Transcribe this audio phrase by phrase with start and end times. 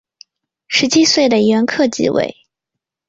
[0.67, 2.35] 十七岁的元恪即位。